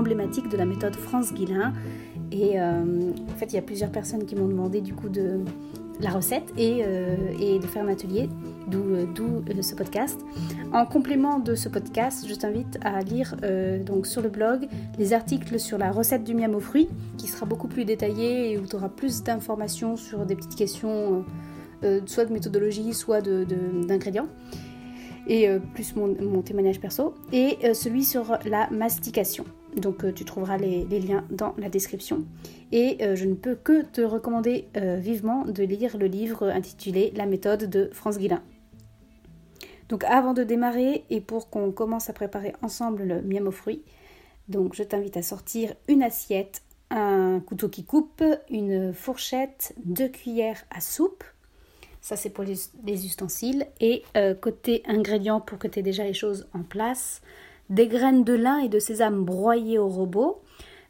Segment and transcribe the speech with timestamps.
[0.00, 1.72] emblématique de la méthode France Guillain.
[2.32, 5.40] Et euh, en fait, il y a plusieurs personnes qui m'ont demandé du coup de
[6.00, 8.28] la recette et, euh, de faire un atelier,
[8.68, 10.18] d'où euh, ce podcast.
[10.72, 13.36] En complément de ce podcast, je t'invite à lire
[13.84, 14.66] donc sur le blog
[14.98, 18.58] les articles sur la recette du miam aux fruits, qui sera beaucoup plus détaillée et
[18.58, 21.24] où tu auras plus d'informations sur des petites questions
[22.06, 24.28] soit de méthodologie, soit d'ingrédients.
[25.26, 27.14] et plus mon, témoignage perso.
[27.32, 29.44] Et celui sur la mastication.
[29.76, 32.24] Donc tu trouveras les, liens dans la description.
[32.72, 37.68] Et je ne peux que te recommander vivement de lire le livre intitulé La méthode
[37.70, 38.42] de France Guillain.
[39.88, 43.82] Donc avant de démarrer et pour qu'on commence à préparer ensemble le miam aux fruits,
[44.48, 50.62] donc je t'invite à sortir une assiette, un couteau qui coupe, une fourchette, deux cuillères
[50.70, 51.24] à soupe,
[52.00, 53.66] ça, c'est pour les, ustensiles.
[53.80, 57.20] Et euh, côté ingrédients, pour que tu aies déjà les choses en place,
[57.70, 60.42] des graines de lin et de sésame broyées au robot.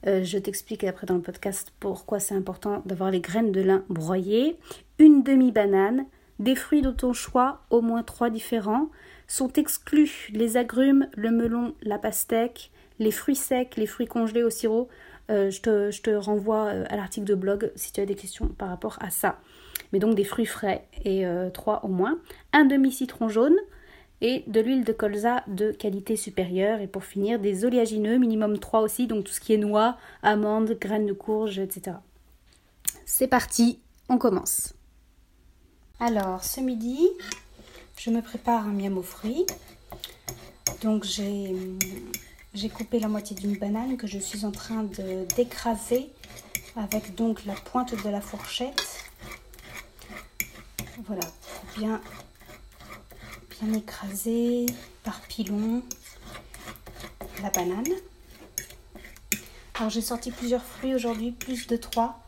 [0.06, 3.84] Euh, je t'explique après dans le podcast pourquoi c'est important d'avoir les graines de lin
[3.88, 4.56] broyées.
[4.98, 6.06] Une demi-banane,
[6.38, 8.88] des fruits de ton choix, au moins trois différents.
[9.28, 14.50] Sont exclus les agrumes, le melon, la pastèque, les fruits secs, les fruits congelés au
[14.50, 14.88] sirop.
[15.30, 18.48] Euh, je, te, je, te, renvoie à l'article de blog si tu as des questions
[18.48, 19.38] par rapport à ça
[19.92, 22.18] mais donc des fruits frais et euh, trois au moins,
[22.52, 23.56] un demi-citron jaune
[24.20, 28.80] et de l'huile de colza de qualité supérieure et pour finir des oléagineux, minimum 3
[28.80, 31.96] aussi, donc tout ce qui est noix, amandes, graines de courge, etc.
[33.06, 34.74] C'est parti, on commence.
[35.98, 37.08] Alors ce midi,
[37.96, 39.46] je me prépare un miam aux fruits.
[40.82, 44.86] Donc j'ai coupé la moitié d'une banane que je suis en train
[45.36, 46.10] d'écraser
[46.76, 49.00] avec donc la pointe de la fourchette
[51.06, 51.26] voilà,
[51.76, 52.00] bien,
[53.62, 54.66] bien écraser
[55.04, 55.82] par pilon
[57.42, 57.84] la banane.
[59.74, 62.22] Alors j'ai sorti plusieurs fruits aujourd'hui, plus de trois,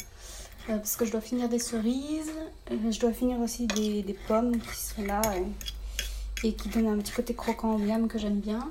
[0.69, 2.33] euh, parce que je dois finir des cerises,
[2.71, 5.45] euh, je dois finir aussi des, pommes qui sont là euh,
[6.45, 8.71] et qui donnent un petit côté croquant au miam que j'aime bien.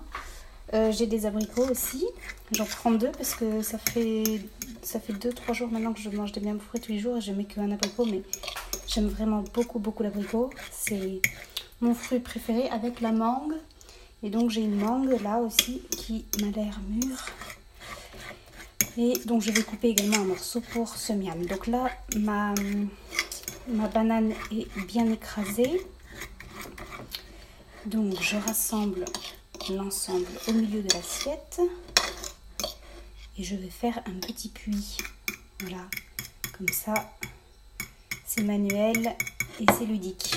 [0.91, 2.05] j'ai des abricots aussi,
[2.51, 4.41] j'en prends deux parce que ça fait
[4.81, 7.21] ça fait 2-3 jours maintenant que je mange des miam fruits tous les jours et
[7.21, 8.23] je mets qu'un abricot mais
[8.93, 10.49] J'aime vraiment beaucoup, beaucoup l'abricot.
[10.69, 11.21] C'est
[11.81, 13.55] mon fruit préféré avec la mangue.
[14.23, 17.25] Et donc j'ai une mangue là aussi qui m'a l'air mûre.
[18.97, 21.45] Et donc je vais couper également un morceau pour ce miam.
[21.45, 22.53] Donc là, ma,
[23.67, 25.81] ma banane est bien écrasée.
[27.85, 29.05] Donc je rassemble
[29.69, 31.61] l'ensemble au milieu de l'assiette.
[33.37, 34.97] Et je vais faire un petit puits.
[35.61, 35.87] Voilà,
[36.57, 36.93] comme ça,
[38.25, 39.15] c'est manuel
[39.59, 40.35] et c'est ludique.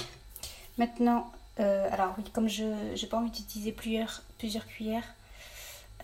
[0.78, 1.30] Maintenant,
[1.60, 4.22] euh, alors oui, comme je n'ai pas envie d'utiliser plusieurs,
[4.66, 5.14] cuillères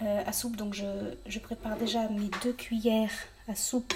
[0.02, 3.12] euh, à soupe, donc je, prépare déjà mes deux cuillères
[3.48, 3.94] à soupe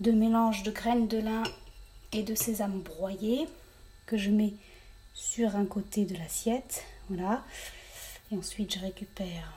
[0.00, 1.42] de mélange de graines de lin
[2.12, 3.46] et de sésame broyé
[4.06, 4.54] que je mets
[5.12, 6.84] sur un côté de l'assiette.
[7.08, 7.44] Voilà.
[8.30, 9.52] Et ensuite, je récupère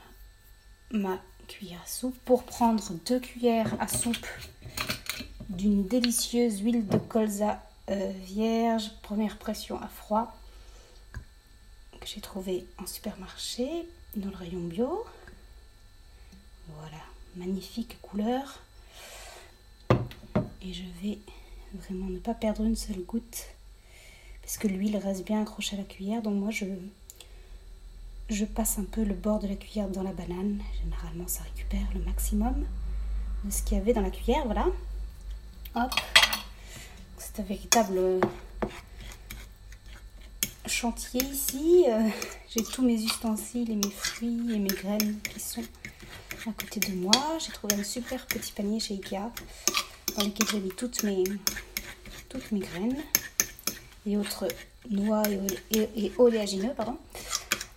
[0.92, 4.28] ma cuillère à soupe pour prendre deux cuillères à soupe
[5.50, 10.34] d'une délicieuse huile de colza euh, vierge, première pression à froid,
[12.00, 15.06] que j'ai trouvé en supermarché dans le rayon bio.
[16.68, 17.02] Voilà,
[17.36, 18.62] magnifique couleur.
[20.62, 21.20] Et je vais
[21.74, 23.48] vraiment ne pas perdre une seule goutte
[24.42, 26.22] parce que l'huile reste bien accrochée à la cuillère.
[26.22, 26.66] Donc moi je,
[28.30, 30.62] je passe un peu le bord de la cuillère dans la banane.
[30.84, 32.66] Généralement ça récupère le maximum
[33.44, 34.46] de ce qu'il y avait dans la cuillère.
[34.46, 34.68] Voilà.
[35.76, 35.92] Hop.
[37.48, 38.20] Véritable
[40.66, 41.86] chantier ici.
[41.88, 42.10] Euh,
[42.50, 45.64] j'ai tous mes ustensiles et mes fruits et mes graines qui sont
[46.46, 47.12] à côté de moi.
[47.40, 49.32] J'ai trouvé un super petit panier chez Ikea
[50.18, 51.24] dans lequel j'ai mis toutes mes,
[52.28, 52.98] toutes mes graines
[54.06, 54.48] et autres
[54.90, 55.24] noix
[55.72, 56.74] et, oléagineux.
[56.76, 56.98] Pardon.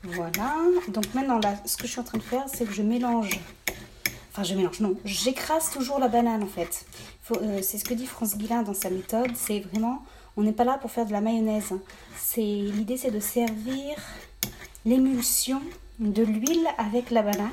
[0.02, 0.56] Voilà.
[0.88, 3.38] Donc maintenant, là, ce que je suis en train de faire, c'est que je mélange
[4.32, 4.96] Enfin, je mélange, non.
[5.04, 6.86] J'écrase toujours la banane en fait.
[7.32, 9.30] Euh, c'est ce que dit France Guillain dans sa méthode.
[9.34, 10.02] C'est vraiment,
[10.38, 11.74] on n'est pas là pour faire de la mayonnaise.
[12.38, 13.94] L'idée, c'est de servir
[14.86, 15.60] l'émulsion
[15.98, 17.50] de l'huile avec la banane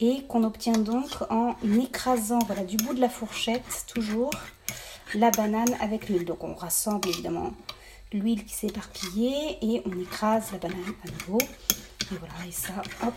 [0.00, 4.30] et qu'on obtient donc en écrasant voilà, du bout de la fourchette toujours
[5.14, 6.24] la banane avec l'huile.
[6.24, 7.52] Donc on rassemble évidemment
[8.12, 11.38] l'huile qui s'est éparpillée et on écrase la banane à nouveau.
[11.42, 12.72] Et voilà, et ça,
[13.06, 13.14] hop,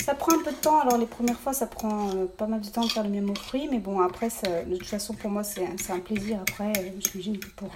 [0.00, 0.80] Ça prend un peu de temps.
[0.80, 3.30] Alors les premières fois, ça prend euh, pas mal de temps de faire le miam
[3.30, 3.68] aux fruits.
[3.70, 6.40] Mais bon, après, de toute façon, pour moi, c'est un plaisir.
[6.40, 7.70] Après, euh, j'imagine que pour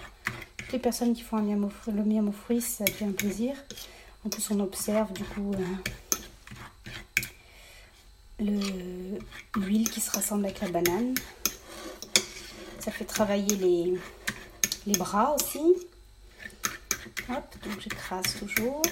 [0.72, 3.54] les personnes qui font un miam le miam aux fruits, ça devient un plaisir.
[4.25, 5.52] En plus, on observe du coup
[8.40, 11.14] l'huile qui se rassemble avec la banane.
[12.81, 13.56] Ça fait travailler
[14.87, 15.89] les bras aussi.
[17.30, 18.82] Donc j'écrase toujours.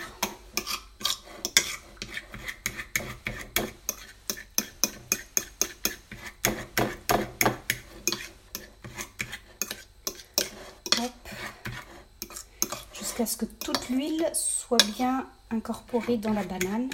[12.92, 16.90] Jusqu'à ce que toute l'huile soit bien incorporée dans la banane.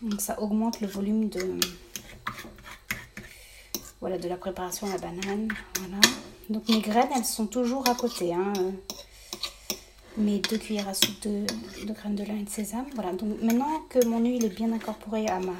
[0.00, 1.58] Donc ça augmente le volume de,
[4.00, 5.48] voilà, de la préparation à la banane.
[5.80, 5.98] Voilà.
[6.50, 8.34] Donc mes graines, elles sont toujours à côté.
[8.34, 8.52] Hein.
[10.16, 11.46] Mes deux cuillères à soupe de,
[11.92, 12.86] graines de lin et de sésame.
[12.94, 15.54] Voilà, donc maintenant que mon huile est bien incorporée à ma,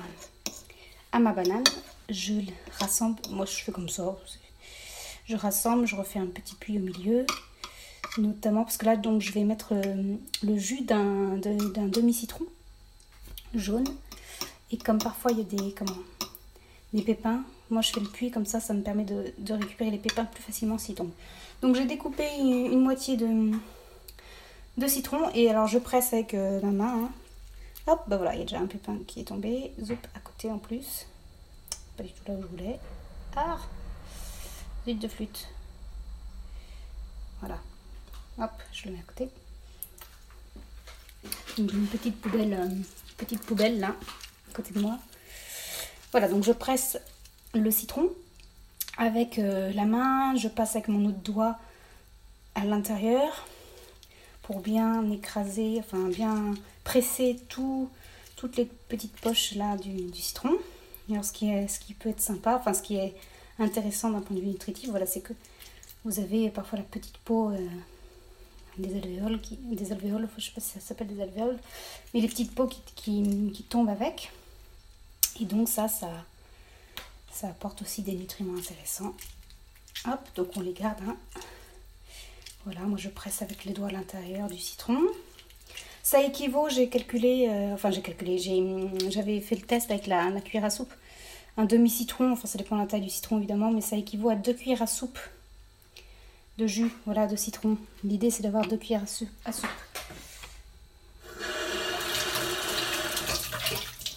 [1.13, 1.65] à ma banane,
[2.11, 2.35] je
[2.79, 3.19] rassemble.
[3.31, 4.17] Moi, je fais comme ça.
[5.27, 7.27] Je rassemble, je refais un petit puits au milieu.
[8.19, 12.45] Notamment parce que là, donc, je vais mettre euh, le jus d'un demi-citron
[13.55, 13.89] jaune.
[14.71, 15.97] Et comme parfois il y a des, comment,
[16.93, 19.99] des pépins, moi je fais le puits comme ça, ça me permet de, récupérer les
[19.99, 21.13] pépins plus facilement s'ils tombent.
[21.63, 23.53] Donc j'ai découpé une, moitié de,
[24.77, 27.05] de citron et alors je presse avec euh, ma main.
[27.05, 27.11] Hein.
[27.87, 29.73] Hop, bah voilà, il y a déjà un pépin qui est tombé.
[29.83, 31.07] Zoup, à côté en plus.
[31.97, 32.79] Pas du tout là où je voulais.
[33.37, 33.59] Ah
[34.87, 35.49] Zut de flûte.
[37.41, 37.59] Voilà.
[38.39, 39.29] Hop, je le mets à côté.
[41.59, 42.69] Donc une petite poubelle, euh,
[43.17, 43.95] petite poubelle là,
[44.51, 44.99] à côté de moi.
[46.11, 46.99] Voilà, donc je presse
[47.61, 48.11] le citron
[48.97, 51.57] avec euh, la main, je passe avec mon autre doigt
[52.55, 53.47] à l'intérieur
[54.43, 56.55] pour bien écraser, enfin bien
[56.85, 57.89] presser tout,
[58.37, 60.53] toutes les petites poches là du, citron.
[61.11, 63.15] alors ce qui, est, ce qui peut être sympa, enfin ce qui est
[63.59, 65.33] intéressant d'un point de vue nutritif, voilà, c'est que
[66.05, 67.59] vous avez parfois la petite peau euh,
[68.79, 71.59] des alvéoles, qui, des alvéoles, je sais pas si ça s'appelle des alvéoles,
[72.13, 74.31] mais les petites peaux qui, qui, qui tombent avec.
[75.41, 76.11] Et donc ça, ça,
[77.35, 79.15] ça apporte aussi des nutriments intéressants.
[80.07, 80.99] Hop, donc on les garde.
[81.07, 81.17] Hein.
[82.65, 84.99] Voilà, moi je presse avec les doigts l'intérieur du citron.
[86.03, 88.39] Ça équivaut, j'ai calculé, euh, enfin j'ai calculé,
[89.09, 90.93] j'avais fait le test avec la, cuillère à soupe.
[91.57, 94.35] Un demi-citron, enfin ça dépend de la taille du citron évidemment, mais ça équivaut à
[94.35, 95.19] deux cuillères à soupe
[96.59, 97.79] de jus, voilà, de citron.
[98.05, 99.05] L'idée c'est d'avoir deux cuillères
[99.45, 99.69] à soupe.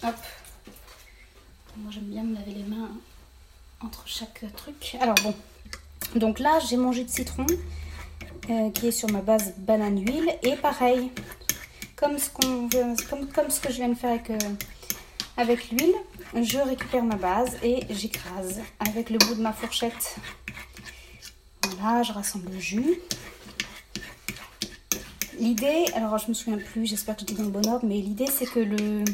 [0.04, 0.14] Hop.
[1.78, 2.90] Moi j'aime bien me laver les mains
[3.80, 4.96] entre truc.
[5.00, 5.34] Alors bon,
[6.16, 7.46] donc là j'ai mon jus de citron
[8.50, 11.10] euh, qui est sur ma base banane huile et pareil,
[11.96, 12.68] comme ce, qu'on
[13.10, 14.38] comme, comme ce que je viens de faire avec, euh,
[15.36, 15.94] avec l'huile,
[16.34, 20.16] je récupère ma base et j'écrase avec le bout de ma fourchette.
[21.78, 23.00] Voilà, je rassemble le jus.
[25.38, 28.26] L'idée, alors je me souviens plus, j'espère que j'étais dans le bon ordre, mais l'idée
[28.26, 29.04] c'est que le,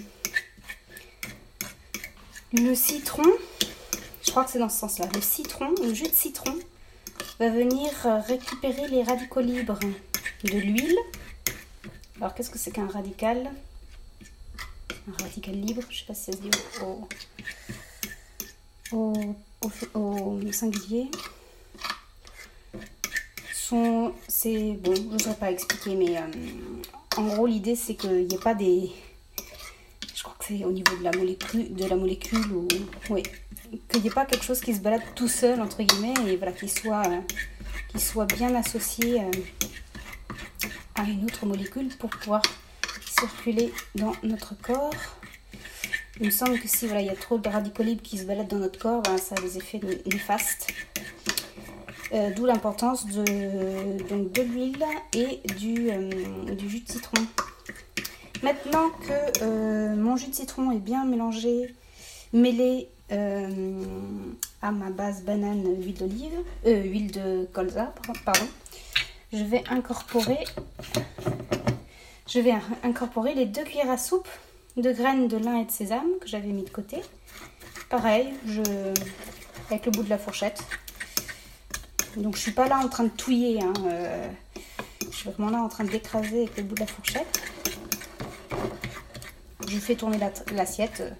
[2.53, 3.25] le citron,
[3.61, 3.67] je
[4.35, 6.59] crois que c'est dans ce sens-là, le citron, le jus de citron
[7.39, 7.89] va venir
[8.27, 9.79] récupérer les radicaux libres
[10.43, 10.99] de l'huile.
[12.17, 13.49] Alors qu'est-ce que c'est qu'un radical?
[15.07, 16.51] Un radical libre, je sais pas si ça se dit
[18.91, 21.09] au, singulier.
[24.27, 26.23] c'est bon, je ne saurais pas expliquer, mais euh,
[27.19, 28.91] en gros l'idée c'est qu'il n'y ait pas des
[30.65, 32.69] au niveau de la molécule, de la molécule ou
[33.11, 33.23] oui,
[33.89, 36.53] qu'il n'y ait pas quelque chose qui se balade tout seul entre guillemets et voilà
[36.53, 39.31] qu'il soit, euh, soit bien associé euh,
[40.95, 42.43] à une autre molécule pour pouvoir
[43.19, 44.95] circuler dans notre corps.
[46.21, 48.49] Il me semble que si voilà, il y a trop de radicaux qui se baladent
[48.49, 50.73] dans notre corps, ben, ça a des effets néfastes.
[52.13, 55.91] Euh, d'où l'importance de, de l'huile et du,
[56.55, 57.27] du jus de citron.
[58.45, 61.75] Maintenant que mon jus de citron est bien mélangé,
[62.33, 67.95] mêlé à ma base banane huile d'olive, euh, huile de colza,
[68.25, 68.47] pardon,
[69.33, 70.45] je vais incorporer,
[72.27, 74.29] je vais incorporer les deux cuillères à soupe
[74.77, 77.03] de graines de lin et de sésame que j'avais mis de côté.
[77.91, 78.63] Pareil, je,
[79.71, 80.63] avec le bout de la fourchette.
[82.17, 83.73] Donc je suis pas là en train de touiller, hein,
[85.01, 87.41] je suis vraiment là en train d'écraser avec le bout de la fourchette
[89.69, 90.19] je fais tourner
[90.53, 91.11] l'assiette euh,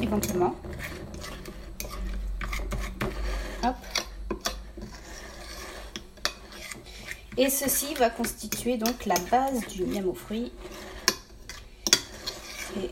[0.00, 0.54] éventuellement.
[3.62, 3.76] Hop.
[7.36, 10.52] Et ceci va constituer donc la base du miam aux fruits.
[12.76, 12.90] Et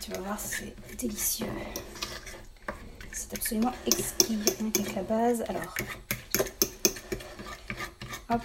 [0.00, 1.46] tu vas voir, c'est délicieux.
[3.12, 4.36] C'est absolument exquis.
[4.60, 5.74] Donc avec la base, alors,
[8.30, 8.40] hop,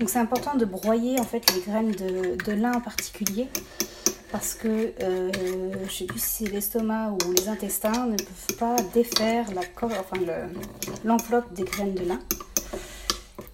[0.00, 3.48] Donc c'est important de broyer en fait les graines de, lin en particulier
[4.32, 5.30] parce que euh,
[5.86, 10.16] je sais plus si l'estomac ou les intestins ne peuvent pas défaire la enfin
[11.04, 12.20] l'enveloppe des graines de lin.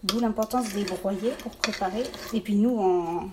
[0.05, 2.05] D'où l'importance de les broyer pour préparer.
[2.33, 3.29] Et puis nous, en,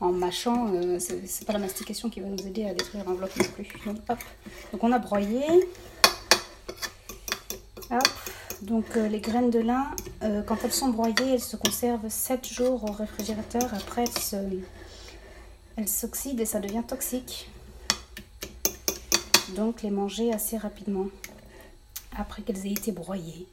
[0.00, 3.44] en mâchant, euh, c'est pas la mastication qui va nous aider à détruire l'enveloppe non
[3.44, 3.68] plus.
[3.84, 4.18] Donc, hop.
[4.72, 5.44] Donc on a broyé.
[7.90, 8.19] Hop.
[8.62, 9.86] Donc euh, les graines de lin,
[10.22, 13.72] euh, quand elles sont broyées, elles se conservent 7 jours au réfrigérateur.
[13.74, 14.04] Après,
[15.76, 17.48] elles s'oxydent et ça devient toxique.
[19.56, 21.06] Donc les manger assez rapidement
[22.16, 23.46] après qu'elles aient été broyées.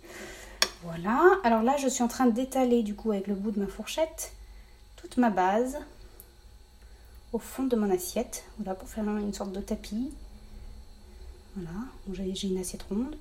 [0.84, 1.22] Voilà.
[1.44, 4.34] Alors là, je suis en train d'étaler du coup avec le bout de ma fourchette
[4.98, 5.78] toute ma base
[7.32, 8.44] au fond de mon assiette.
[8.58, 10.12] Voilà, pour faire une sorte de tapis.
[11.56, 11.80] Voilà.
[12.34, 13.16] J'ai une assiette ronde.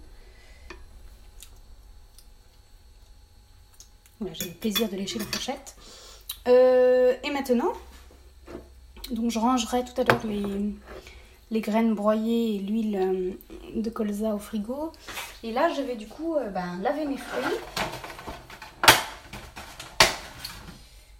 [4.33, 5.77] J'ai le plaisir de lécher la fourchette.
[6.49, 7.73] Euh, et maintenant,
[9.11, 10.25] donc je rangerai tout à l'heure
[11.51, 14.93] les, graines broyées et l'huile euh, de colza au frigo.
[15.43, 17.57] Et là, je vais du coup euh, ben, laver mes fruits.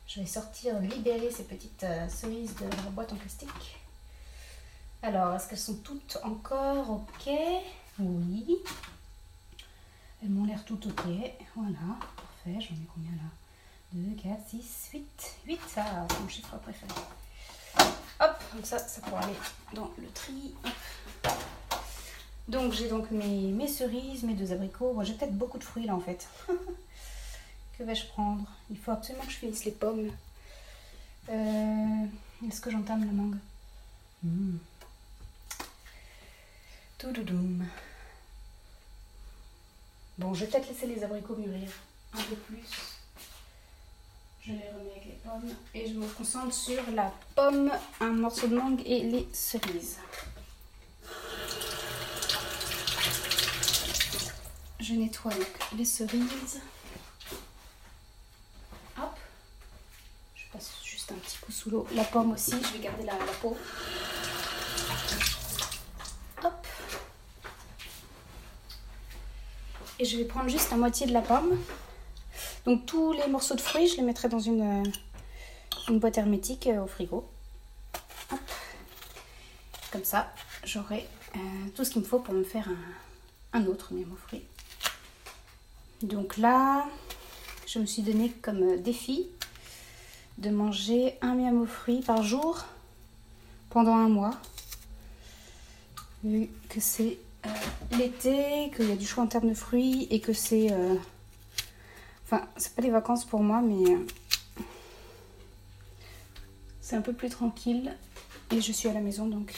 [0.07, 3.77] Je vais sortir, libérer ces petites cerises de la boîte en plastique.
[5.03, 7.33] Alors, est-ce qu'elles sont toutes encore ok?
[7.99, 8.59] Oui.
[10.23, 11.05] Elles m'ont l'air toutes ok.
[11.55, 11.99] Voilà,
[12.47, 13.29] J'en ai combien là?
[13.93, 15.37] 2, 4, 6, 8.
[15.47, 16.93] 8, ça, c'est mon chiffre préféré.
[18.21, 19.35] Hop, donc ça, ça pourra aller
[19.75, 20.55] dans le tri.
[22.47, 24.97] Donc j'ai donc mes, mes, cerises, mes deux abricots.
[25.03, 26.29] j'ai peut-être beaucoup de fruits là en fait.
[27.79, 28.45] que vais-je prendre?
[28.71, 30.11] Il faut absolument que je finisse les pommes.
[31.29, 32.07] Euh,
[32.47, 33.39] est-ce que j'entame la mangue?
[34.23, 34.59] Mmh.
[36.99, 37.67] Touloudoum.
[40.19, 41.71] Bon, je vais peut-être laisser les abricots mûrir
[42.19, 42.65] un peu plus.
[44.41, 47.71] Je les remets avec les pommes et je me concentre sur la pomme,
[48.01, 49.99] un morceau de mangue et les cerises.
[54.79, 55.33] Je nettoie
[55.77, 56.61] les cerises.
[58.99, 59.17] Hop.
[60.37, 61.89] Je passe juste un petit coup sous l'eau.
[61.95, 63.57] La pomme aussi, je vais garder la, la peau.
[66.45, 66.67] Hop.
[69.99, 71.59] Et je vais prendre juste la moitié de la pomme.
[72.67, 74.85] Donc tous les morceaux de fruits, je les mettrai dans une,
[75.89, 77.25] euh, boîte hermétique euh, au frigo.
[79.93, 80.33] Comme ça,
[80.65, 81.07] j'aurai
[81.37, 81.39] euh,
[81.77, 82.69] tout ce qu'il me faut pour me faire
[83.53, 84.43] un, autre miam aux fruits.
[86.03, 86.85] Donc là,
[87.69, 89.29] je me suis donné comme défi
[90.39, 92.65] de manger un miam aux fruits par jour
[93.71, 94.35] pendant un mois.
[96.25, 97.19] Vu que c'est
[97.93, 100.73] l'été, qu'il y a du choix en termes de fruits et que c'est
[102.27, 104.05] Enfin, c'est pas les vacances pour moi, mais euh,
[106.81, 107.95] c'est un peu plus tranquille.
[108.51, 109.55] Et je suis à la maison, donc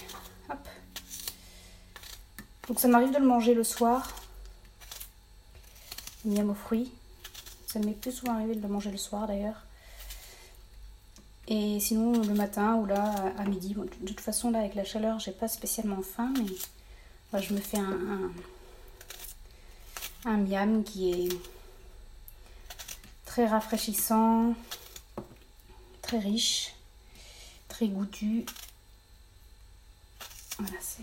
[0.50, 0.68] hop.
[2.68, 4.14] Donc ça m'arrive de le manger le soir.
[6.26, 6.92] Miam aux fruits.
[7.66, 9.64] Ça m'est plus souvent arrivé de le manger le soir d'ailleurs.
[11.46, 13.74] Et sinon le matin ou là à midi.
[13.74, 17.78] de toute façon là avec la chaleur j'ai pas spécialement faim mais je me fais
[17.78, 18.30] un,
[20.26, 21.28] un miam qui est
[23.28, 24.54] très rafraîchissant,
[26.00, 26.74] très riche,
[27.68, 28.46] très goûtu.
[30.58, 31.02] Voilà, c'est...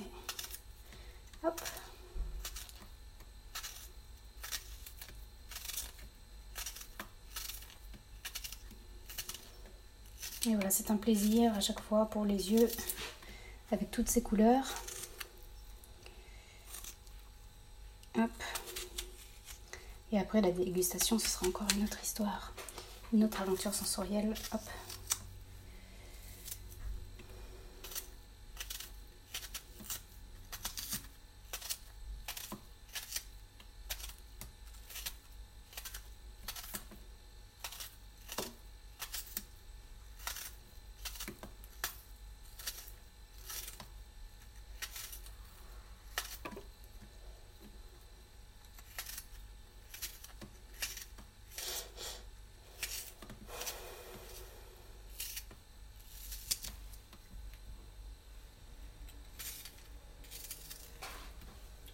[1.43, 1.61] Hop
[10.47, 12.69] Et voilà, c'est un plaisir à chaque fois pour les yeux
[13.71, 14.65] avec toutes ces couleurs.
[18.17, 18.31] Hop.
[20.15, 22.53] Et après, la dégustation, ce sera encore une autre histoire,
[23.11, 24.33] une autre aventure sensorielle.
[24.53, 24.61] Hop.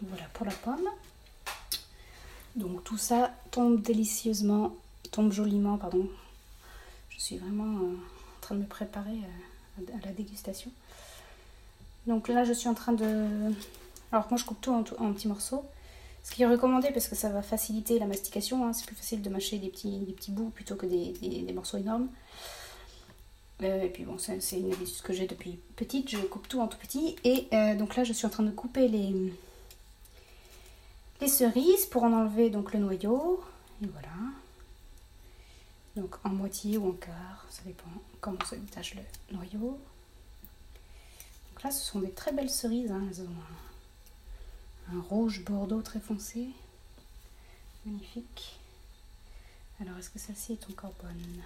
[0.03, 0.89] Voilà pour la pomme.
[2.55, 4.75] Donc tout ça tombe délicieusement,
[5.11, 6.07] tombe joliment, pardon.
[7.09, 9.19] Je suis vraiment euh, en train de me préparer
[9.79, 10.71] euh, à la dégustation.
[12.07, 13.27] Donc là, je suis en train de...
[14.11, 15.63] Alors moi, je coupe tout en, petits morceaux.
[16.23, 18.65] Ce qui est recommandé parce que ça va faciliter la mastication.
[18.65, 18.73] Hein.
[18.73, 22.07] C'est plus facile de mâcher des petits, des petits bouts plutôt que des, morceaux énormes.
[23.61, 26.09] et puis bon, c'est une habitude que j'ai depuis petite.
[26.09, 27.15] Je coupe tout en tout petit.
[27.23, 29.33] Et donc là, je suis en train de couper les,
[31.21, 33.43] les cerises pour en enlever donc le noyau.
[33.81, 34.09] Et voilà.
[35.95, 39.79] Donc en moitié ou en quart, ça dépend comment se détache le noyau.
[41.49, 42.91] Donc là, ce sont des très belles cerises.
[42.91, 43.03] Hein.
[43.09, 46.49] Elles ont un, rouge bordeaux très foncé.
[47.85, 48.59] Magnifique.
[49.79, 51.43] Alors, est-ce que celle-ci est encore bonne?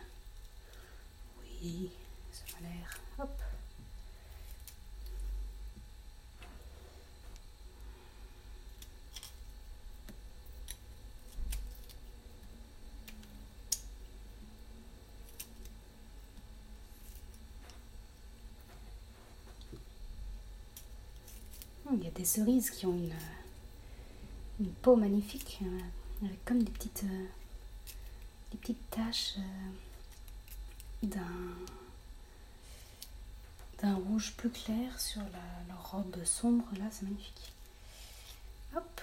[1.61, 1.89] Oui,
[2.31, 2.97] ça m'a l'air.
[3.19, 3.41] Hop.
[21.97, 23.13] Il y a des cerises qui ont une,
[24.59, 27.25] une peau magnifique, euh, avec comme des petites, euh,
[28.51, 31.21] des petites taches euh, d'un
[33.81, 36.63] d'un rouge plus clair sur la, leur robe sombre.
[36.79, 37.51] Là, c'est magnifique.
[38.75, 39.01] Hop.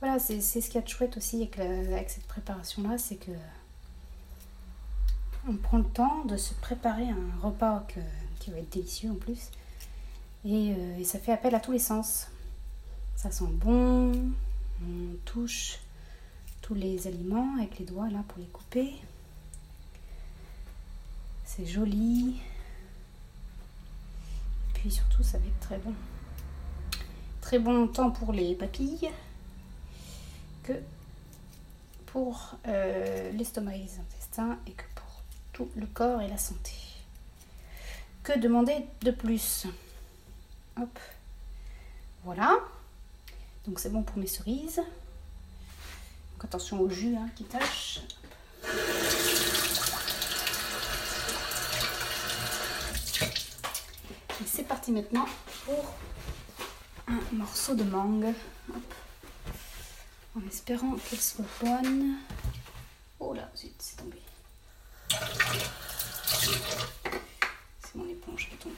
[0.00, 3.32] Voilà, c'est ce qu'il y a de chouette aussi avec, avec cette préparation-là, c'est que
[5.48, 8.00] on prend le temps de se préparer un repas que
[8.42, 9.50] qui va être délicieux en plus.
[10.44, 12.26] Euh, et, ça fait appel à tous les sens.
[13.14, 14.12] Ça sent bon,
[14.82, 15.78] on touche
[16.60, 18.94] tous les aliments avec les doigts là pour les couper.
[21.44, 22.40] C'est joli.
[24.68, 25.94] Et puis surtout, ça va être très bon.
[27.40, 29.10] Très bon tant pour les papilles
[30.64, 30.72] que
[32.06, 36.91] pour euh, l'estomac et les intestins et que pour tout le corps et la santé.
[38.22, 39.66] Que demander de plus
[40.80, 40.98] Hop.
[42.24, 42.60] Voilà.
[43.66, 44.80] Donc c'est bon pour mes cerises.
[46.44, 48.00] Attention au jus hein, qui tâche.
[54.44, 55.26] C'est parti maintenant
[55.64, 55.94] pour
[57.06, 58.34] un morceau de mangue.
[60.36, 62.16] En espérant qu'elle soit bonne.
[63.20, 64.18] Oh là, c'est tombé
[67.94, 68.74] mon éponge est tombée.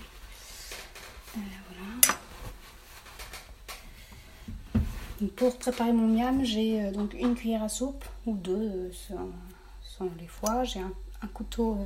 [5.22, 8.92] Euh, pour préparer mon miam, j'ai euh, donc une cuillère à soupe ou deux euh,
[8.92, 10.64] selon, les fois.
[10.64, 10.92] J'ai un,
[11.32, 11.78] couteau,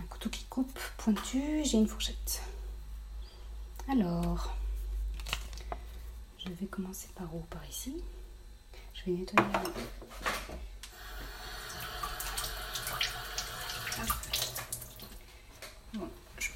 [0.00, 1.42] un couteau qui coupe pointu.
[1.64, 2.42] J'ai une fourchette.
[3.90, 4.54] Alors,
[6.38, 7.40] je vais commencer par où?
[7.50, 8.02] Par ici.
[8.94, 9.48] Je vais nettoyer.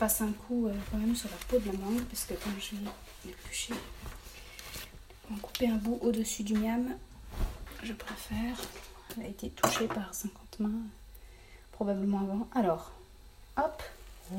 [0.02, 2.74] Un coup euh, quand même sur la peau de la mangue parce que quand je
[2.74, 2.90] vais
[3.24, 3.74] l'éplucher,
[5.32, 6.96] en couper un bout au-dessus du miam,
[7.84, 8.56] je préfère.
[9.16, 10.82] Elle a été touchée par 50 mains,
[11.70, 12.48] probablement avant.
[12.54, 12.90] Alors,
[13.56, 13.82] hop,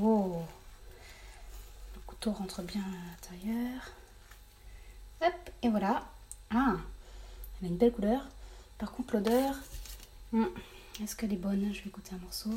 [0.02, 0.42] oh,
[1.96, 3.82] le couteau rentre bien à l'intérieur.
[5.22, 6.04] Hop, et voilà.
[6.52, 6.76] Ah,
[7.62, 8.28] elle a une belle couleur.
[8.80, 9.56] Par contre, l'odeur,
[10.34, 10.46] hmm,
[11.02, 11.74] est-ce qu'elle est bonne?
[11.74, 12.50] Je vais goûter un morceau.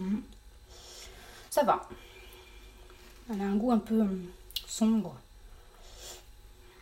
[0.00, 0.22] Mhm.
[1.50, 1.86] Ça va.
[3.30, 4.16] Elle a un goût un peu euh,
[4.66, 5.14] sombre.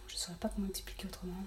[0.06, 1.42] Je ne saurais pas comment expliquer autrement.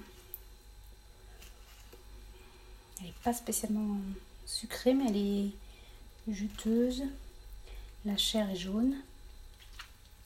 [3.00, 3.98] Elle n'est pas spécialement
[4.46, 5.52] sucrée, mais elle est
[6.28, 7.04] juteuse.
[8.04, 8.98] La chair est jaune.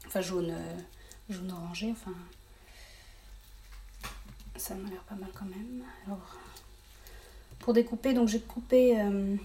[0.07, 0.79] Enfin jaune, euh,
[1.29, 1.91] jaune orangé.
[1.91, 2.13] Enfin,
[4.55, 5.83] ça m'a l'air pas mal quand même.
[6.07, 6.37] Alors,
[7.59, 9.35] pour découper, donc j'ai coupé euh,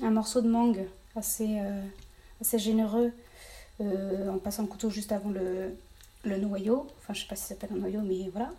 [0.00, 1.82] un morceau de mangue assez, euh,
[2.40, 3.12] assez généreux
[3.80, 5.76] euh, en passant le couteau juste avant le,
[6.24, 6.86] le noyau.
[6.98, 8.50] Enfin, je sais pas si ça s'appelle un noyau, mais voilà.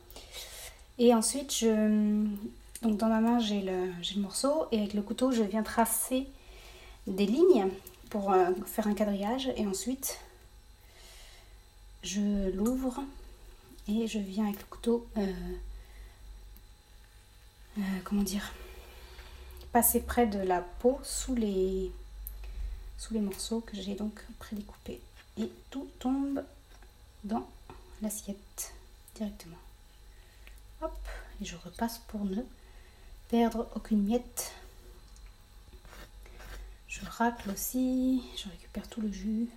[0.97, 2.25] Et ensuite, je,
[2.81, 6.27] donc dans ma main, j'ai le, le morceau et avec le couteau, je viens tracer
[7.07, 7.67] des lignes
[8.09, 9.51] pour euh, faire un quadrillage.
[9.57, 10.19] Et ensuite,
[12.03, 13.01] je l'ouvre
[13.87, 15.07] et je viens avec le couteau,
[18.03, 18.53] comment dire,
[19.71, 21.91] passer près de la peau sous les,
[23.01, 25.01] sous les morceaux que j'ai donc prédécoupés.
[25.37, 26.43] Et tout tombe
[27.23, 27.49] dans
[28.03, 28.73] l'assiette
[29.15, 29.57] directement.
[30.81, 30.95] Hop,
[31.41, 32.43] et je repasse pour ne
[33.29, 34.53] perdre aucune miette.
[36.87, 39.49] Je racle aussi, je récupère tout le jus.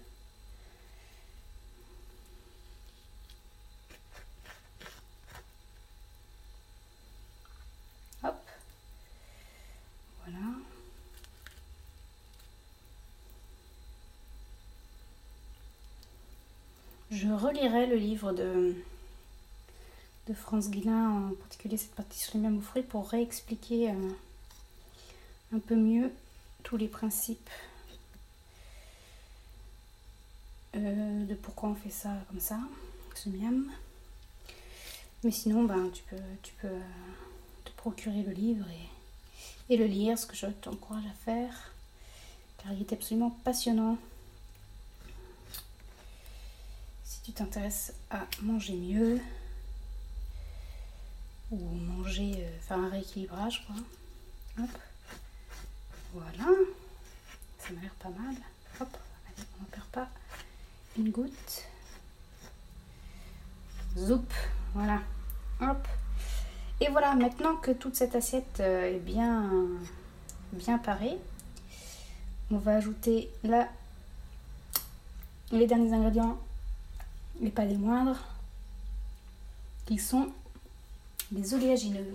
[17.24, 18.75] je relirai le livre de,
[20.29, 24.11] de Franz Guilin, en particulier cette partie sur les mêmes fruits, pour réexpliquer euh,
[25.55, 26.11] un peu mieux
[26.62, 27.51] tous les principes
[30.77, 32.59] euh, de pourquoi on fait ça comme ça,
[33.14, 33.71] ce miam.
[35.23, 36.81] Mais sinon, ben, tu peux, tu peux euh,
[37.64, 38.67] te procurer le livre
[39.69, 41.73] et, et le lire, ce que je t'encourage à faire,
[42.59, 43.97] car il est absolument passionnant.
[47.05, 49.20] Si tu t'intéresses à manger mieux,
[51.50, 54.66] ou manger, euh, faire un rééquilibrage, quoi.
[56.12, 56.50] Voilà.
[57.58, 58.34] Ça m'a l'air pas mal.
[58.80, 58.88] Hop,
[59.26, 60.08] on n'en perd pas
[60.98, 61.64] une goutte.
[63.96, 64.26] Zoup,
[64.74, 65.00] voilà.
[65.60, 65.88] Hop.
[66.80, 69.50] Et voilà, maintenant que toute cette assiette euh, est bien,
[70.52, 71.16] bien parée,
[72.50, 73.68] on va ajouter là
[75.52, 76.38] les derniers ingrédients,
[77.42, 78.18] et pas des moindres,
[79.87, 80.33] qui sont
[81.33, 82.14] les oléagineux.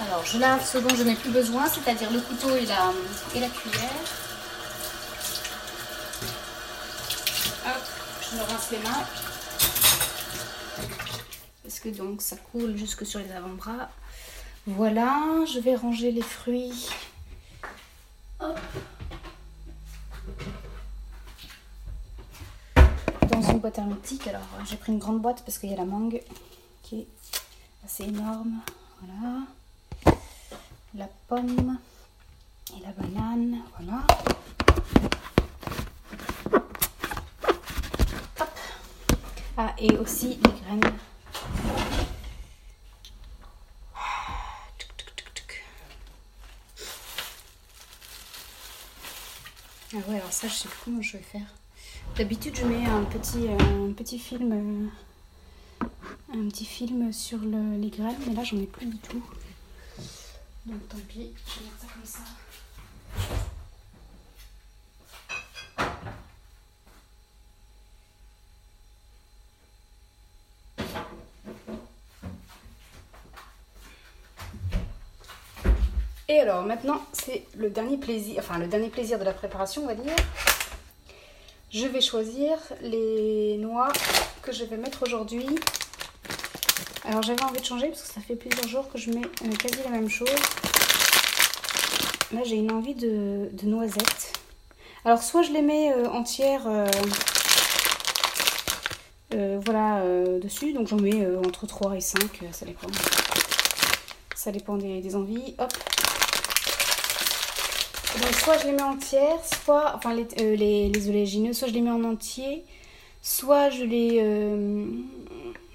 [0.00, 2.92] Alors, je lave ce dont je n'ai plus besoin, c'est-à-dire le couteau et la,
[3.34, 3.90] et la cuillère.
[7.64, 7.82] Hop,
[8.30, 9.04] je me rince les mains.
[11.62, 13.88] Parce que donc ça coule jusque sur les avant-bras.
[14.66, 16.88] Voilà, je vais ranger les fruits.
[23.30, 24.26] Dans une boîte hermétique.
[24.28, 26.22] Alors, j'ai pris une grande boîte parce qu'il y a la mangue
[26.82, 27.08] qui est
[27.84, 28.60] assez énorme.
[29.00, 29.46] Voilà
[30.94, 31.78] la pomme
[32.76, 33.62] et la banane.
[33.78, 34.06] Voilà.
[38.40, 38.50] Hop.
[39.56, 40.98] Ah, et aussi les graines.
[49.94, 51.54] Ah ouais, ça, je sais plus comment je vais faire.
[52.16, 54.90] D'habitude, je mets un petit, euh, un petit film,
[55.82, 55.86] euh,
[56.34, 59.22] un petit film sur le, les graines, mais là, j'en ai plus du tout.
[60.66, 62.20] Donc tant pis, je vais mettre ça comme ça.
[76.28, 79.86] Et alors maintenant, c'est le dernier plaisir, enfin le dernier plaisir de la préparation, on
[79.86, 80.16] va dire.
[81.70, 83.92] Je vais choisir les noix
[84.42, 85.46] que je vais mettre aujourd'hui
[87.04, 89.56] alors j'avais envie de changer parce que ça fait plusieurs jours que je mets euh,
[89.58, 90.28] quasi la même chose.
[92.32, 94.32] Là j'ai une envie de, noisettes.
[95.04, 96.62] Alors soit je les mets euh, entières
[99.34, 100.02] euh, voilà,
[100.40, 102.20] dessus, donc j'en mets entre 3 et 5,
[102.52, 102.86] ça dépend.
[104.36, 105.54] Ça dépend des, envies.
[105.58, 105.72] Hop.
[108.20, 111.90] Donc soit je les mets entières, soit, enfin les, les oléagineux, soit je les mets
[111.90, 112.64] en entier,
[113.22, 114.20] soit je les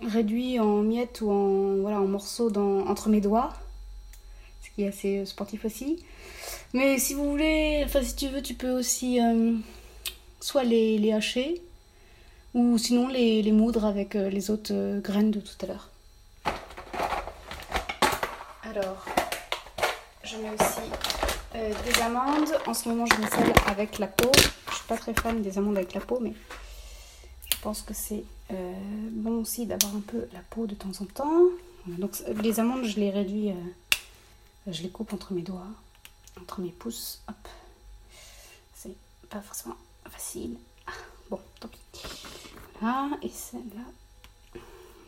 [0.01, 3.53] réduit en miettes ou en, voilà, en morceaux entre mes doigts,
[4.63, 6.03] ce qui est assez euh, sportif aussi.
[6.73, 9.53] Mais si vous voulez, enfin si tu veux, tu peux aussi euh,
[10.39, 11.61] soit les, hacher
[12.53, 15.89] ou sinon les, moudre avec euh, les autres graines de tout à l'heure.
[18.63, 19.05] Alors,
[20.23, 21.26] je mets aussi
[21.85, 22.49] des amandes.
[22.65, 24.31] En ce moment, je mets celles avec la peau.
[24.69, 26.33] Je suis pas très fan des amandes avec la peau, mais
[27.51, 28.73] je pense que c'est euh,
[29.11, 31.43] bon aussi d'avoir un peu la peau de temps en temps.
[31.87, 33.53] Donc les amandes, je les réduis, euh,
[34.67, 35.67] je les coupe entre mes doigts,
[36.39, 37.21] entre mes pouces.
[37.27, 37.35] Hop,
[38.75, 38.95] c'est
[39.29, 39.77] pas forcément
[40.09, 40.57] facile.
[40.85, 40.91] Ah,
[41.29, 41.79] bon, tant pis.
[42.79, 44.61] Voilà, et celle-là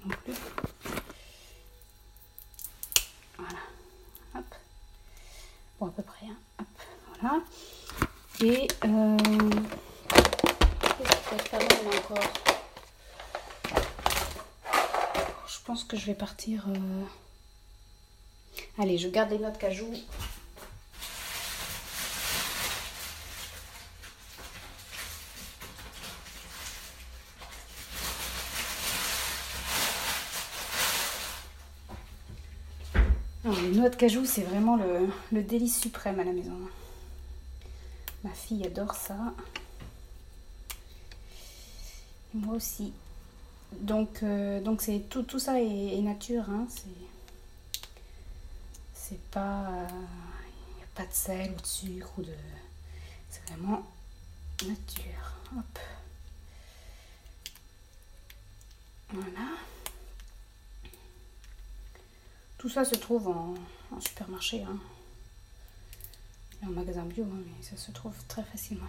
[0.06, 0.34] non plus.
[3.38, 3.60] Voilà,
[4.36, 4.56] hop.
[5.82, 6.66] À peu près, hein.
[7.22, 7.42] voilà.
[8.42, 9.18] Et euh,
[11.98, 12.18] encore
[15.48, 16.66] Je pense que je vais partir.
[16.68, 17.04] Euh,
[18.78, 19.58] allez, je garde les noix de
[33.52, 34.78] les noix de cajou, c'est vraiment
[35.32, 36.58] le, délice suprême à la maison.
[38.24, 39.18] Ma fille adore ça.
[42.34, 42.94] Moi aussi.
[43.82, 46.50] Donc, euh, c'est tout, ça est, nature.
[46.50, 46.68] Hein,
[48.94, 49.70] c'est pas.
[50.72, 52.34] Il n'y a pas de sel ou de sucre ou de.
[53.30, 53.84] C'est vraiment
[54.66, 55.34] nature.
[55.58, 55.80] Hop.
[59.12, 59.69] Voilà.
[62.60, 63.56] Tout ça se trouve en,
[64.02, 64.62] supermarché.
[64.64, 64.78] Hein.
[66.64, 68.86] en magasin bio, hein, mais ça se trouve très facilement.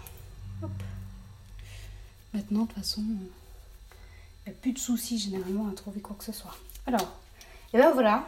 [2.35, 6.25] Maintenant, de toute façon, il n'y a plus de soucis généralement à trouver quoi que
[6.25, 6.57] ce soit.
[6.85, 7.17] Alors,
[7.73, 8.27] et ben voilà.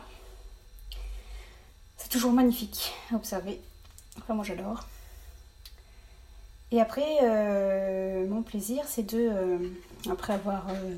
[1.97, 3.61] C'est toujours magnifique à observer.
[4.19, 4.87] Enfin, moi j'adore.
[6.71, 9.59] Et après, euh, mon plaisir, c'est de, euh,
[10.09, 10.97] après avoir euh,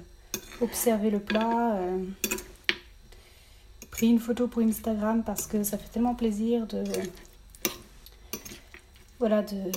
[0.60, 1.78] observé le plat,
[4.06, 6.84] une photo pour Instagram parce que ça fait tellement plaisir de,
[9.18, 9.70] voilà, de,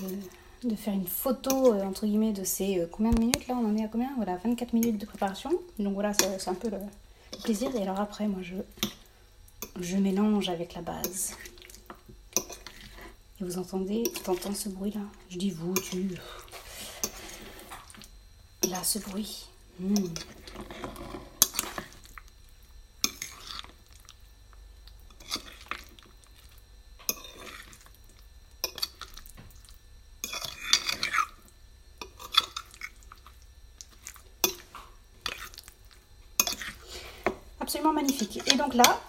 [0.68, 3.84] de faire une photo, entre guillemets, de ces combien de minutes là On en est
[3.84, 4.10] à combien?
[4.18, 5.52] Voilà, 24 minutes de préparation.
[5.80, 6.78] Donc voilà, c'est un peu le
[7.44, 7.76] plaisir.
[7.76, 8.56] Et alors après, moi, je,
[9.80, 11.36] je mélange avec la base.
[13.40, 15.02] Et vous entendez, t'entends ce bruit-là?
[15.30, 16.10] Je dis vous, tu.
[18.68, 19.46] Là, ce bruit.
[19.80, 19.94] Hmm.
[37.60, 39.00] Absolument Et donc là,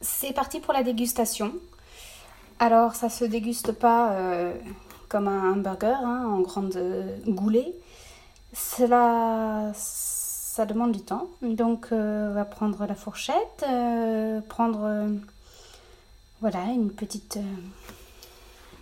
[0.00, 1.54] c'est parti pour la dégustation.
[2.58, 4.54] Alors, ça se déguste pas euh,
[5.08, 6.78] comme un hamburger hein, en grande
[7.26, 7.74] goulée.
[8.52, 11.28] Cela, ça demande du temps.
[11.42, 15.08] Donc, euh, on va prendre la fourchette, euh, prendre
[16.40, 17.38] voilà une petite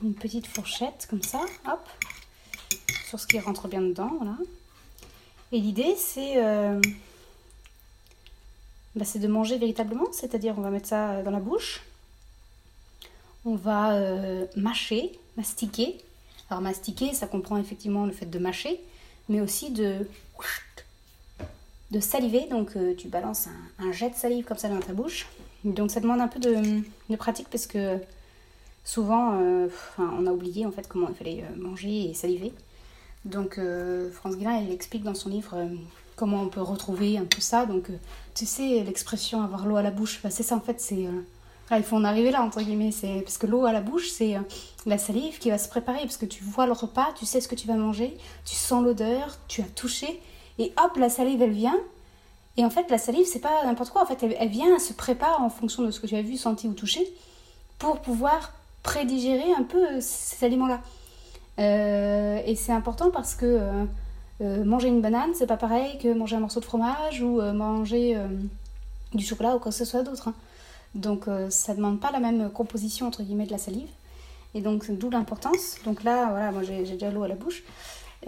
[0.03, 1.89] une petite fourchette comme ça, hop,
[3.09, 4.11] sur ce qui rentre bien dedans.
[5.53, 6.37] Et l'idée, c'est
[8.97, 11.83] bah, c'est de manger véritablement, c'est-à-dire on va mettre ça dans la bouche
[13.45, 15.99] on va euh, mâcher, mastiquer.
[16.51, 18.81] Alors mastiquer, ça comprend effectivement le fait de mâcher,
[19.29, 20.07] mais aussi de,
[21.91, 22.47] de saliver.
[22.51, 25.27] Donc euh, tu balances un, jet de salive comme ça dans ta bouche.
[25.65, 27.99] Donc ça demande un peu de, pratique parce que
[28.85, 32.53] souvent euh, on a oublié en fait comment il fallait manger et saliver.
[33.25, 33.59] Donc
[34.13, 35.57] France Guilin, il explique dans son livre
[36.17, 37.67] comment on peut retrouver un peu ça.
[37.67, 37.91] Donc
[38.35, 41.09] tu sais l'expression avoir l'eau à la bouche, bah, c'est ça en fait, c'est
[41.71, 42.91] ah, il faut en arriver là, entre guillemets.
[42.91, 43.23] C'est...
[43.23, 44.41] Parce que l'eau à la bouche, c'est euh,
[44.87, 46.01] la salive qui va se préparer.
[46.01, 48.85] Parce que tu vois le repas, tu sais ce que tu vas manger, tu sens
[48.85, 50.21] l'odeur, tu as touché.
[50.59, 51.79] Et hop, la salive, elle vient.
[52.57, 54.03] Et en fait, la salive, c'est pas n'importe quoi.
[54.03, 56.37] En fait, elle, vient, elle se prépare en fonction de ce que tu as vu,
[56.37, 57.01] senti ou touché
[57.79, 60.81] pour pouvoir prédigérer un peu euh, ces aliments-là.
[61.59, 63.47] Euh, et c'est important parce que
[64.41, 68.19] manger une banane, c'est pas pareil que manger un morceau de fromage ou manger
[69.15, 70.29] du chocolat ou quoi que ce soit d'autre.
[70.29, 70.35] Hein.
[70.95, 73.89] Donc euh, ça demande pas la même composition entre guillemets de la salive.
[74.55, 75.77] Et donc d'où l'importance.
[75.85, 77.65] Donc là, voilà, moi j'ai déjà l'eau à la bouche.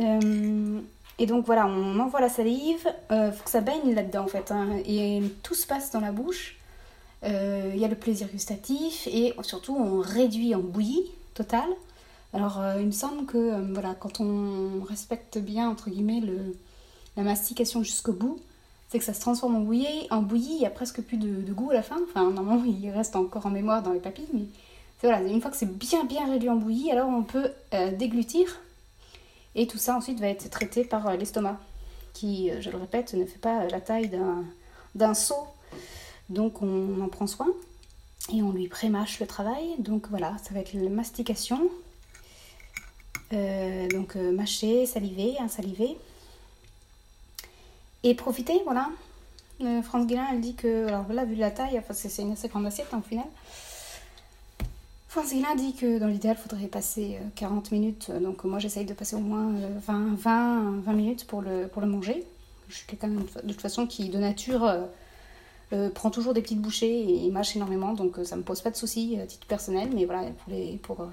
[0.00, 0.80] Euh,
[1.18, 4.50] et donc voilà, on envoie la salive, euh, faut que ça baigne là-dedans en fait.
[4.50, 4.68] Hein.
[4.84, 6.56] et tout se passe dans la bouche.
[7.22, 11.68] Il y a le plaisir gustatif et surtout on réduit en bouillie totale.
[12.32, 16.54] Alors il me semble que voilà, quand on respecte bien entre guillemets le,
[17.16, 18.38] la mastication jusqu'au bout,
[18.88, 20.06] c'est que ça se transforme en bouillie.
[20.10, 21.98] En bouillie, il n'y a presque plus de, goût à la fin.
[22.08, 24.44] Enfin, normalement, il reste encore en mémoire dans les papilles, mais
[25.02, 28.60] voilà, une fois que c'est bien bien réduit en bouillie, alors on peut euh, déglutir.
[29.54, 31.58] Et tout ça ensuite va être traité par euh, l'estomac,
[32.12, 34.10] qui, euh, je le répète, ne fait pas la taille
[34.94, 35.46] d'un seau.
[36.28, 37.48] Donc on en prend soin
[38.32, 39.74] et on lui prémâche le travail.
[39.78, 41.70] Donc voilà, ça va être la mastication.
[43.32, 45.96] Donc mâcher, saliver, insaliver.
[48.06, 48.88] Et profiter, voilà.
[49.62, 52.66] Euh, France Guélin, elle dit que, alors là, vu la taille, c'est une assez grande
[52.66, 53.24] assiette en hein, final.
[55.08, 58.10] France Guélin dit que dans l'idéal, il faudrait passer 40 euh, minutes.
[58.10, 59.50] Donc moi, j'essaye de passer au moins
[59.86, 62.24] 20, 20, 20 minutes pour le, pour le manger.
[62.68, 64.70] Je suis quelqu'un de toute façon qui, de nature,
[65.72, 67.94] euh, prend toujours des petites bouchées et mâche énormément.
[67.94, 69.88] Donc ça me pose pas de soucis à titre personnel.
[69.94, 71.08] Mais voilà, pour, les, pour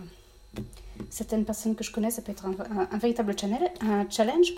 [1.09, 4.53] certaines personnes que je connais, ça peut être un, véritable challenge.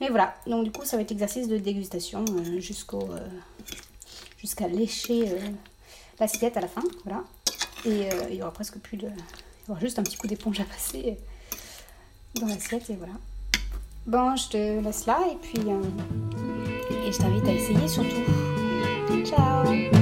[0.00, 3.28] Mais voilà, donc du coup, ça va être exercice de dégustation euh, jusqu'au euh,
[4.38, 5.38] jusqu'à lécher euh,
[6.20, 6.82] l'assiette à la fin.
[7.04, 7.24] Voilà.
[7.84, 9.06] Et il y aura presque plus de.
[9.06, 11.16] Il y aura juste un petit coup d'éponge à passer
[12.40, 13.14] dans l'assiette et voilà.
[14.06, 15.60] Bon, je te laisse là et puis.
[15.60, 19.24] et je t'invite à essayer surtout.
[19.24, 19.97] Ciao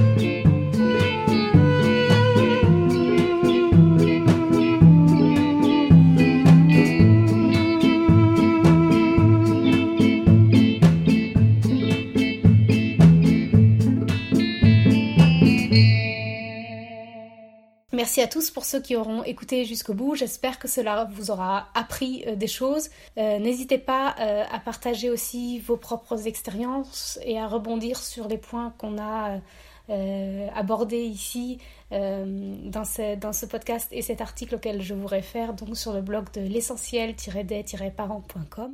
[18.07, 20.15] Merci à tous pour ceux qui auront écouté jusqu'au bout.
[20.15, 22.89] J'espère que cela vous aura appris des choses.
[23.17, 24.15] N'hésitez pas
[24.49, 29.41] à partager aussi vos propres expériences et à rebondir sur les points qu'on a
[29.89, 31.59] euh, abordé ici
[31.93, 35.93] euh, dans, ce, dans ce podcast et cet article auquel je vous réfère donc sur
[35.93, 38.73] le blog de l'essentiel-des-parents.com.